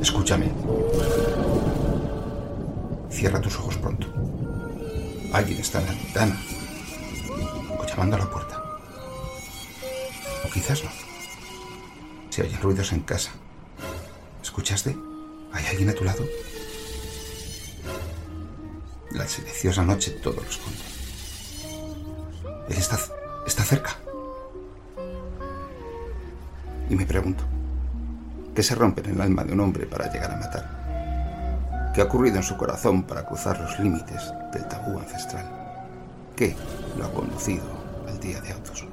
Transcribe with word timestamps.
Escúchame. 0.00 0.50
Cierra 3.10 3.40
tus 3.40 3.56
ojos 3.58 3.76
pronto. 3.76 4.06
Alguien 5.32 5.60
está 5.60 5.80
en 5.80 5.86
la 5.86 5.92
ventana. 5.92 6.40
O 7.78 7.86
llamando 7.86 8.16
a 8.16 8.18
la 8.20 8.30
puerta. 8.30 8.62
O 10.44 10.50
quizás 10.50 10.82
no. 10.82 10.90
Si 12.30 12.40
oyen 12.40 12.60
ruidos 12.62 12.92
en 12.92 13.00
casa. 13.00 13.30
¿Escuchaste? 14.42 14.96
¿Hay 15.52 15.66
alguien 15.66 15.90
a 15.90 15.94
tu 15.94 16.04
lado? 16.04 16.24
La 19.12 19.28
silenciosa 19.28 19.84
noche 19.84 20.12
todo 20.12 20.36
lo 20.36 20.48
esconde. 20.48 20.80
Él 22.70 22.76
está, 22.76 22.98
está 23.46 23.64
cerca. 23.64 23.98
Y 26.88 26.96
me 26.96 27.04
pregunto, 27.04 27.44
¿qué 28.60 28.64
se 28.64 28.74
rompe 28.74 29.00
en 29.00 29.12
el 29.14 29.20
alma 29.22 29.42
de 29.42 29.54
un 29.54 29.60
hombre 29.60 29.86
para 29.86 30.12
llegar 30.12 30.32
a 30.32 30.36
matar? 30.36 31.92
¿Qué 31.94 32.02
ha 32.02 32.04
ocurrido 32.04 32.36
en 32.36 32.42
su 32.42 32.58
corazón 32.58 33.04
para 33.04 33.24
cruzar 33.24 33.58
los 33.58 33.78
límites 33.80 34.34
del 34.52 34.68
tabú 34.68 34.98
ancestral? 34.98 35.46
¿Qué 36.36 36.54
lo 36.98 37.06
ha 37.06 37.10
conducido 37.10 37.64
al 38.06 38.20
día 38.20 38.38
de 38.42 38.52
autos? 38.52 38.86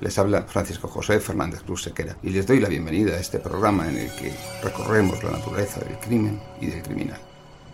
Les 0.00 0.16
habla 0.16 0.42
Francisco 0.42 0.86
José 0.86 1.18
Fernández 1.18 1.64
Cruz 1.64 1.82
Sequera 1.82 2.16
y 2.22 2.30
les 2.30 2.46
doy 2.46 2.60
la 2.60 2.68
bienvenida 2.68 3.16
a 3.16 3.18
este 3.18 3.40
programa 3.40 3.88
en 3.88 3.98
el 3.98 4.14
que 4.14 4.32
recorremos 4.62 5.20
la 5.24 5.32
naturaleza 5.32 5.80
del 5.80 5.98
crimen 5.98 6.40
y 6.60 6.66
del 6.66 6.84
criminal. 6.84 7.18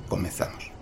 Comenzamos. 0.09 0.74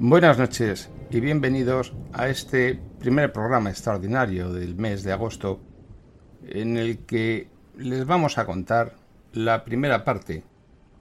Buenas 0.00 0.38
noches 0.38 0.88
y 1.10 1.18
bienvenidos 1.18 1.92
a 2.12 2.28
este 2.28 2.78
primer 3.00 3.32
programa 3.32 3.70
extraordinario 3.70 4.52
del 4.52 4.76
mes 4.76 5.02
de 5.02 5.10
agosto 5.10 5.58
en 6.46 6.76
el 6.76 6.98
que 6.98 7.48
les 7.76 8.06
vamos 8.06 8.38
a 8.38 8.46
contar 8.46 8.94
la 9.32 9.64
primera 9.64 10.04
parte 10.04 10.44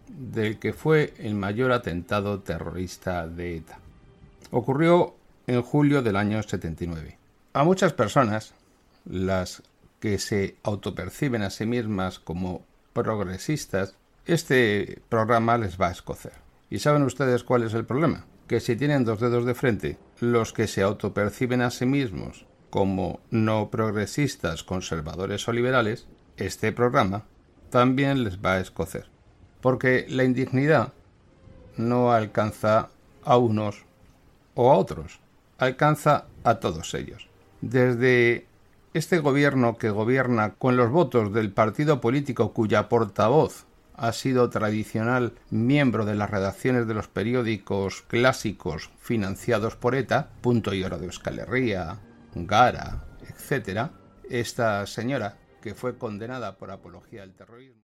del 0.08 0.58
que 0.58 0.74
fue 0.74 1.14
el 1.20 1.36
mayor 1.36 1.74
atentado 1.74 2.40
terrorista 2.40 3.28
de 3.28 3.58
ETA. 3.58 3.78
Ocurrió 4.50 5.16
en 5.46 5.62
julio 5.62 6.02
del 6.02 6.16
año 6.16 6.42
79. 6.42 7.20
A 7.54 7.64
muchas 7.64 7.94
personas, 7.94 8.56
las 9.06 9.62
que 10.00 10.18
se 10.18 10.56
autoperciben 10.64 11.44
a 11.44 11.52
sí 11.52 11.68
mismas 11.68 12.18
como 12.18 12.66
progresistas, 12.94 13.96
este 14.26 15.04
programa 15.08 15.60
les 15.60 15.80
va 15.80 15.90
a 15.90 15.92
escocer. 15.92 16.34
¿Y 16.72 16.80
saben 16.80 17.04
ustedes 17.04 17.44
cuál 17.44 17.62
es 17.62 17.76
el 17.76 17.86
problema? 17.86 18.26
Que 18.48 18.60
si 18.60 18.76
tienen 18.76 19.06
dos 19.06 19.20
dedos 19.20 19.46
de 19.46 19.54
frente, 19.54 19.98
los 20.20 20.54
que 20.54 20.68
se 20.68 20.82
autoperciben 20.82 21.62
a 21.62 21.70
sí 21.70 21.86
mismos 21.86 22.46
como 22.70 23.20
no 23.30 23.70
progresistas, 23.70 24.64
conservadores 24.64 25.48
o 25.48 25.54
liberales, 25.54 26.08
este 26.38 26.72
programa 26.72 27.26
también 27.70 28.24
les 28.24 28.40
va 28.40 28.54
a 28.54 28.60
escocer. 28.60 29.10
Porque 29.62 30.06
la 30.10 30.24
indignidad 30.24 30.94
no 31.76 32.12
alcanza 32.12 32.90
a 33.24 33.38
unos 33.38 33.86
o 34.56 34.72
a 34.72 34.78
otros, 34.78 35.20
alcanza 35.58 36.26
a 36.44 36.56
todos 36.56 36.94
ellos. 36.94 37.30
Desde 37.62 38.46
este 38.94 39.20
gobierno 39.20 39.78
que 39.78 39.90
gobierna 39.90 40.54
con 40.54 40.78
los 40.78 40.92
votos 40.92 41.34
del 41.34 41.52
partido 41.52 42.02
político 42.02 42.54
cuya 42.54 42.90
portavoz 42.90 43.67
ha 43.98 44.14
sido 44.14 44.50
tradicional 44.50 45.34
miembro 45.50 46.06
de 46.06 46.16
las 46.16 46.30
redacciones 46.30 46.88
de 46.88 46.94
los 46.94 47.08
periódicos 47.08 48.04
clásicos 48.04 48.92
financiados 49.00 49.76
por 49.76 49.96
ETA, 49.96 50.30
Punto 50.42 50.74
y 50.74 50.84
Hora 50.84 51.00
de 51.00 51.08
Euskal 51.08 51.40
Herria, 51.40 52.00
Gara, 52.36 53.06
etc., 53.28 53.90
esta 54.30 54.86
señora, 54.86 55.38
que 55.62 55.74
fue 55.74 55.98
condenada 55.98 56.58
por 56.58 56.72
apología 56.72 57.24
al 57.24 57.34
terrorismo. 57.34 57.87